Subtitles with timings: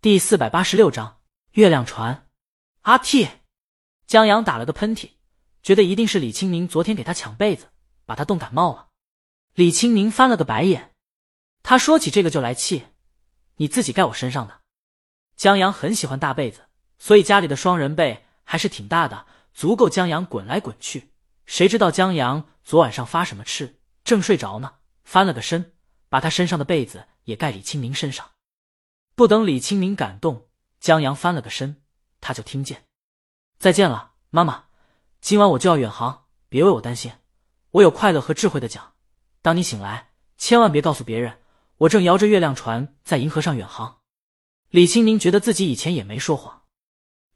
[0.00, 1.18] 第四百八十六章
[1.54, 2.28] 月亮船。
[2.82, 3.28] 阿嚏
[4.06, 5.10] 江阳打了个喷嚏，
[5.60, 7.70] 觉得一定是李青宁昨天给他抢被子，
[8.06, 8.90] 把他冻感冒了。
[9.54, 10.92] 李青宁翻了个白眼，
[11.64, 12.84] 他说起这个就来气，
[13.56, 14.60] 你自己盖我身上的。
[15.34, 16.66] 江阳很喜欢大被子，
[17.00, 21.10] 所以家里的双人被还是挺大的，足够江阳滚来滚去。
[21.44, 25.72] 谁知道江阳昨晚上发什么痴，正睡着呢，翻了个身，
[26.08, 28.30] 把他身上的被子也盖李青宁身上。
[29.18, 30.46] 不等李青宁感动，
[30.78, 31.82] 江阳翻了个身，
[32.20, 32.84] 他就听见
[33.58, 34.66] ：“再见了，妈妈，
[35.20, 37.10] 今晚我就要远航，别为我担心，
[37.72, 38.92] 我有快乐和智慧的奖。
[39.42, 41.40] 当你醒来，千万别告诉别人，
[41.78, 43.98] 我正摇着月亮船在银河上远航。”
[44.70, 46.62] 李青宁觉得自己以前也没说谎，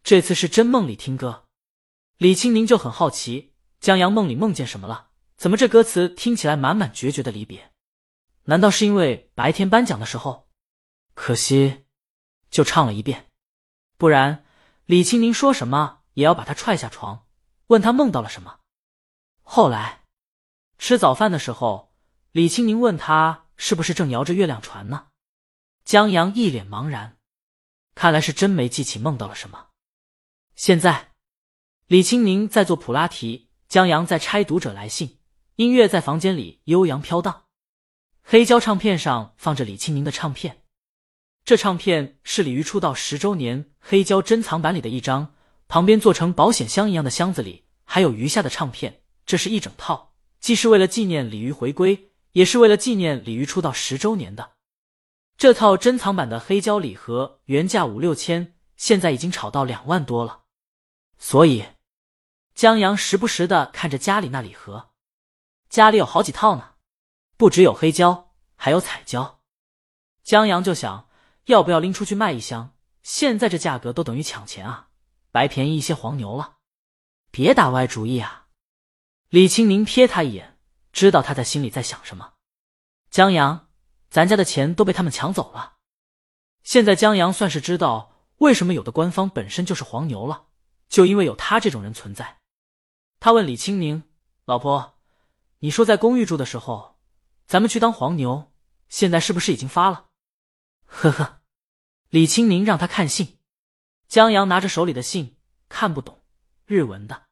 [0.05, 1.47] 这次是真梦里听歌。
[2.17, 5.09] 李青宁就很好奇，江阳梦里梦见什么了？
[5.37, 7.73] 怎么这歌词听起来满满决绝的离别？
[8.45, 10.49] 难道是因为白天颁奖的时候？
[11.15, 11.85] 可惜，
[12.51, 13.27] 就唱了一遍，
[13.97, 14.45] 不然
[14.87, 17.27] 李青宁说什么也要把他踹下床，
[17.69, 18.61] 问他梦到了什么。
[19.43, 20.05] 后来
[20.79, 21.95] 吃早饭的时候，
[22.33, 25.09] 李青宁问他是不是正摇着月亮船呢？
[25.85, 27.19] 江阳一脸茫然，
[27.95, 29.69] 看来是真没记起梦到了什么。
[30.55, 31.13] 现在，
[31.87, 35.19] 李青宁在做普拉提，江阳在拆读者来信，
[35.57, 37.45] 音乐在房间里悠扬飘荡，
[38.23, 40.62] 黑胶唱片上放着李青宁的唱片。
[41.45, 45.35] 这唱片是鲤鱼出道十周年黑胶珍藏版里的一张，
[45.67, 54.53] 旁边做成保险箱一样的箱子里还有余下的唱片，这是一整套，既是为了纪念鲤鱼回归，也是为了纪念鲤鱼出道十周年的。
[55.37, 60.43] 这套珍藏版的黑胶礼盒原价五六千，现在已经炒到两万多了。
[61.19, 61.65] 所以，
[62.55, 64.91] 江阳时不时的看着家里那礼盒，
[65.69, 66.75] 家里有好几套呢，
[67.37, 69.41] 不只有黑胶，还有彩胶。
[70.23, 71.09] 江阳就想。
[71.47, 72.75] 要不要拎出去卖一箱？
[73.03, 74.89] 现在这价格都等于抢钱啊！
[75.33, 76.59] 白便宜一些黄牛了。
[77.33, 78.47] 别打歪主意啊！
[79.29, 80.59] 李青宁瞥他一眼，
[80.93, 82.35] 知道他在心里在想什么。
[83.11, 83.69] 江阳，
[84.09, 85.79] 咱家的钱都被他们抢走了。
[86.63, 90.45] 现在江阳算是知道为什么有的官方本身就是黄牛了，
[90.89, 92.39] 就因为有他这种人存在。
[93.19, 94.05] 他问李青宁
[94.47, 94.95] ：“老婆，
[95.59, 97.01] 你说在公寓住的时候，
[97.47, 98.53] 咱们去当黄牛，
[98.89, 100.11] 现在是不是已经发了？”
[100.95, 101.41] 呵呵，
[102.11, 103.39] 李青宁让他看信，
[104.07, 105.39] 江阳拿着手里的信
[105.69, 106.23] 看不懂
[106.67, 107.25] 日文的。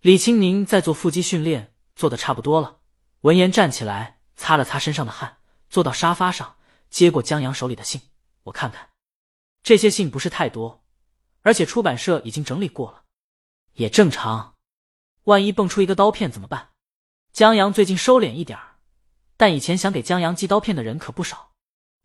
[0.00, 2.78] 李青宁在做腹肌训练，做的差不多了。
[3.22, 6.56] 闻言站起来，擦了擦身上的汗，坐到沙发上，
[6.88, 8.00] 接过江阳手里的信，
[8.44, 8.90] 我看看，
[9.62, 10.84] 这些信不是太多，
[11.42, 13.02] 而且出版社已经整理过了，
[13.74, 14.54] 也正常。
[15.24, 16.70] 万一蹦出一个刀片怎么办？
[17.32, 18.78] 江阳最近收敛一点儿，
[19.36, 21.51] 但以前想给江阳寄刀片的人可不少。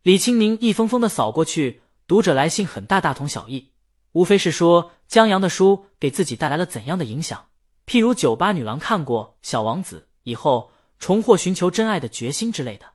[0.04, 3.72] 李青宁一封封的扫过去，读者来信很大大同小异，
[4.14, 7.50] 无非是说江阳的书给自己带来了怎样的影响，
[7.86, 12.94] 譬如酒吧女郎看过《小王子》以后重获寻求真爱的决心之类的。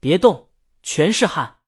[0.00, 0.48] 别动，
[0.82, 1.58] 全是汗。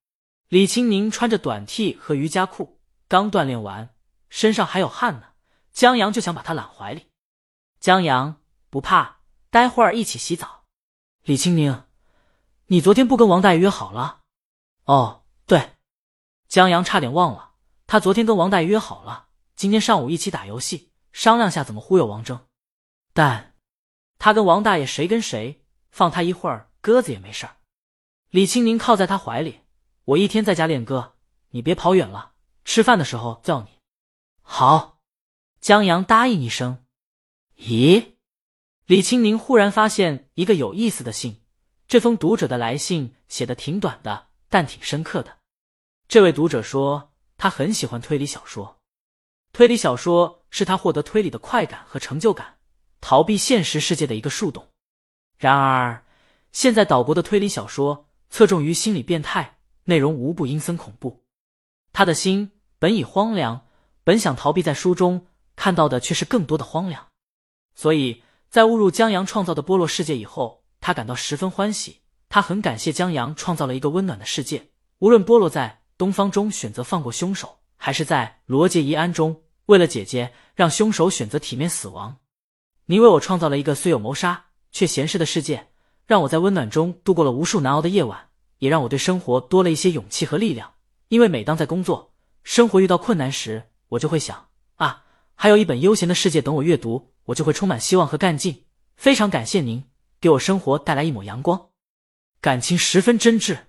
[0.48, 3.90] 李青宁穿着短 T 和瑜伽裤，刚锻炼完，
[4.28, 5.28] 身上还有汗呢。
[5.72, 7.06] 江阳就想把他揽怀里。
[7.80, 9.18] 江阳不怕，
[9.50, 10.64] 待会儿一起洗澡。
[11.22, 11.84] 李青宁，
[12.66, 14.22] 你昨天不跟王大爷约好了？
[14.84, 15.72] 哦，对，
[16.46, 17.52] 江阳差点忘了，
[17.86, 22.46] 他昨天跟王大爷约好了，今天上午一起打游戏，商量下怎么忽悠王峥。
[23.12, 23.54] 但
[24.18, 27.56] 他跟王大爷谁跟谁，放他一会儿鸽子也没事儿。
[28.28, 29.60] 李青宁靠在他怀里，
[30.04, 31.14] 我一天在家练歌，
[31.50, 32.32] 你别跑远了，
[32.64, 33.68] 吃饭的时候叫你。
[34.42, 35.00] 好，
[35.60, 36.84] 江阳答应一声。
[37.56, 38.16] 咦，
[38.84, 41.42] 李青宁忽然发现一个有意思的信，
[41.88, 44.26] 这封读者的来信写的挺短的。
[44.54, 45.38] 但挺深刻的。
[46.06, 48.78] 这位读者说，他很喜欢推理小说，
[49.52, 52.58] 推理小说是他获得推理的快感和成就感，
[53.00, 54.68] 逃避现实世界的一个树洞。
[55.38, 56.04] 然而，
[56.52, 61.24] 现在岛国的推理小说侧重于心理变态，内容无不阴森恐怖。
[61.92, 63.66] 他的心本已荒凉，
[64.04, 65.26] 本想逃避，在书中
[65.56, 67.04] 看到的却是更多的荒凉。
[67.74, 72.02] 所以在误入江阳创造的波洛世界以后，他感到十分欢喜。
[72.34, 74.66] 他很感谢江阳创造了一个温暖的世界，
[74.98, 82.16] 无论波洛在东方中选择放过凶手，还是在罗杰疑案中为了姐姐让凶手选择体面死亡。
[82.86, 85.68] 您为我创造了一个虽有谋杀却闲适的世界，
[86.08, 90.72] 让我在温暖中度过了无数难熬的夜晚，也让我对生活多了一些勇气和力量。
[91.10, 95.04] 因为每当在工作、生活遇到困难时，我就会想啊，
[95.36, 98.64] 还有一本悠闲的世界等我阅读，我就会充满希望和干劲。
[98.96, 99.84] 非常感谢您
[100.20, 101.68] 给我生活带来一抹阳光。
[102.44, 103.60] 感情十分真挚，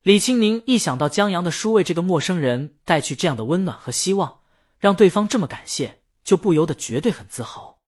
[0.00, 4.40] 李青宁一想到江阳的书为这个陌生人带去这样的温暖和希望，
[4.78, 7.80] 让对方这么感谢，就不由得绝对很自豪。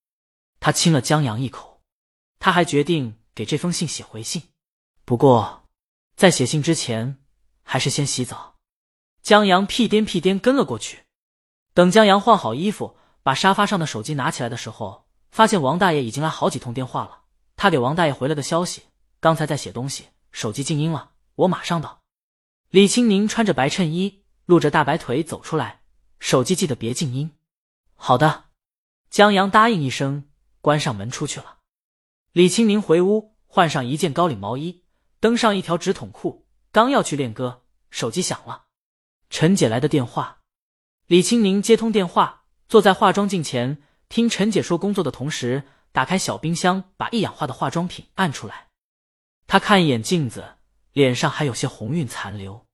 [0.60, 1.80] 他亲了江阳一口，
[2.38, 4.42] 他还决定给这封信写回信。
[5.06, 5.64] 不过，
[6.16, 7.16] 在写信之前，
[7.62, 8.56] 还是先洗澡。
[9.22, 11.04] 江阳屁颠屁颠跟了过去。
[11.72, 17.22] 等江阳换好衣服，把沙发上的手机拿起来的时候，发现王大爷已经来好几通电话了。
[17.56, 18.82] 他给王大爷回了个消息：
[19.18, 22.02] 刚才在写东西，手机静音了，我马上到。
[22.68, 25.80] 李青宁穿着白衬衣，露着大白腿走出来，
[26.18, 27.30] 手机记得别静音。
[27.94, 28.44] 好的，
[29.08, 30.28] 江阳答应一声，
[30.60, 31.60] 关上门出去了。
[32.32, 34.84] 李青宁回屋，换上一件高领毛衣，
[35.20, 38.64] 登上一条直筒裤，刚要去练歌，手机响了，
[39.30, 40.40] 陈姐来的电话。
[41.06, 45.62] 李青宁接通电话，坐在化妆镜前听陈姐说工作的同时，
[45.92, 48.65] 打开小冰箱，把一氧化的化妆品按出来。
[49.46, 50.56] 他看一眼镜子，
[50.92, 52.66] 脸上还有些红晕残留。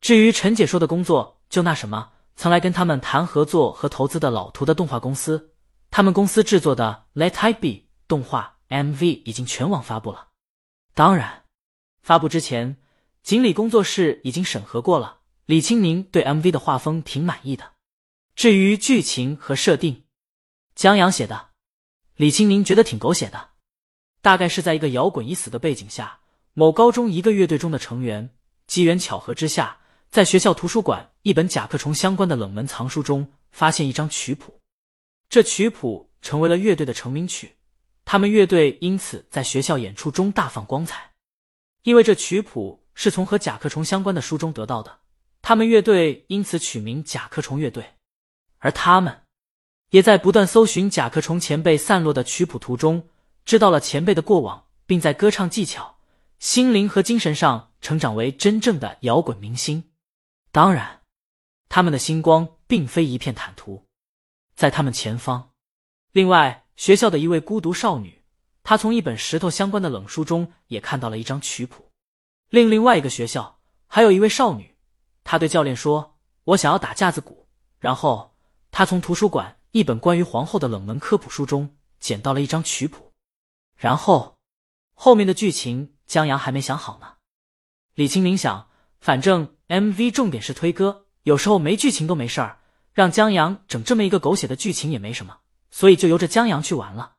[0.00, 5.52] 至于陈姐说的工作，就那什么，曾来跟他们谈合作和投资的老图的动画公司，
[5.90, 7.68] 他们公司制作的《Let I Be》
[8.08, 10.28] 动画 MV 已经全网发布了。
[10.94, 11.44] 当然，
[12.02, 12.78] 发布之前，
[13.22, 15.20] 锦鲤工作室已经审核过了。
[15.46, 17.72] 李青宁对 MV 的画风挺满意的，
[18.34, 20.04] 至于剧情和设定，
[20.74, 21.50] 江阳写的，
[22.16, 23.51] 李青宁觉得挺狗血的。
[24.22, 26.20] 大概是在一个摇滚已死的背景下，
[26.54, 28.30] 某高中一个乐队中的成员
[28.66, 29.78] 机缘巧合之下，
[30.10, 34.58] 在学校图书馆一本甲壳虫相关的冷门藏书中发现一张曲谱，
[35.28, 37.56] 这曲谱成为了乐队的成名曲，
[38.04, 41.10] 他们乐队因此在学校演出中大放光彩。
[41.82, 45.00] 因为这曲谱是从和甲壳虫相关的书中得到的。
[45.40, 47.94] 他们乐队因此取名甲壳虫乐队，
[48.58, 49.22] 而他们
[49.90, 53.08] 也在不断搜寻甲壳虫前辈散落的曲谱途中，
[53.44, 55.96] 知道了前辈的过往，并在歌唱技巧、
[56.38, 59.90] 心灵和精神上成长为真正的摇滚明星。
[60.50, 61.02] 当然，
[61.68, 63.86] 他们的星光并非一片坦途，
[64.54, 65.50] 在他们前方，
[66.12, 68.22] 另外学校的一位孤独少女，
[68.62, 71.88] 她从一本石头相关的冷书中也看到了一张曲谱。
[72.50, 74.74] 另另外一个学校还有一位少女。
[75.24, 77.46] 她对教练说：“我想要打架子鼓。”
[77.78, 78.34] 然后
[78.70, 83.11] 他从图书馆一本关于皇后的冷门科普书中捡到了一张曲谱。
[83.82, 84.38] 然后
[84.94, 87.14] 后面的剧情江阳还没想好呢。
[87.96, 88.68] 李青明想，
[89.00, 92.60] 反正 MV 重点是推歌，有时候没剧情都没事儿，
[92.92, 95.38] 让江阳整这么一个狗血的剧情也没什么，
[95.72, 97.14] 所以就由着江阳去玩了。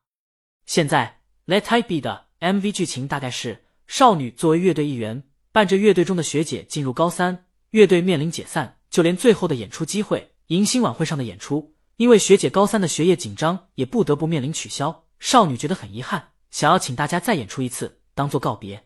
[0.65, 1.19] 现在
[1.53, 7.47] 《Let I Be》的 MV 剧情大概是少女作为乐队一员，伴着乐队中的学姐进入高三。
[7.71, 15.03] 乐队面临解散，就连最后的演出机会——迎新晚会上的演出，因为学姐高三的学业紧张，也不得不面临取消。
[15.19, 18.85] 少女觉得很遗憾，想要请大家再演出一次，当做告别。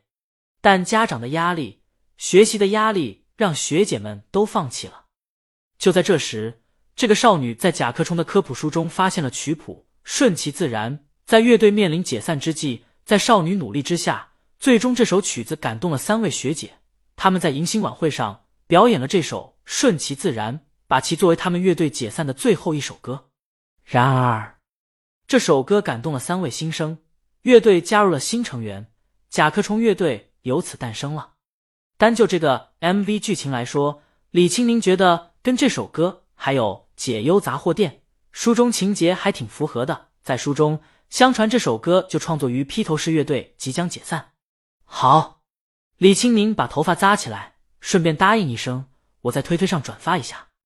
[0.62, 1.82] 但家长的压力、
[2.18, 5.08] 学习的压力，让学姐们都放弃了。
[5.78, 6.64] 就在这时，
[6.96, 11.04] 这个少女在甲壳虫的科普书中发现了曲谱，顺其自然。
[11.26, 16.76] 在乐队面临解散之际，在少女努力之下，最终这首曲子感动了三位学姐。
[17.18, 18.46] 他们在迎新晚会上。
[18.66, 23.30] 表演了这首《顺其自然》，把其作为他们乐队解散的最后一首歌。
[23.86, 24.60] 然而，
[25.26, 26.98] 这首歌感动了三位新生，
[27.48, 28.92] 乐队加入了新成员，
[29.30, 31.36] 甲壳虫乐队由此诞生了。
[31.98, 37.92] 单就这个 MV 剧情来说，李青宁觉得跟这首歌还有《解忧杂货店》
[38.34, 40.10] 书中情节还挺符合的。
[40.22, 44.32] 在书中，相传这首歌就创作于披头士乐队即将解散。
[44.84, 45.40] 好，
[45.96, 47.54] 李青宁把头发扎起来。
[47.80, 48.90] 顺便答应一声，
[49.22, 50.47] 我在推推上转发一下。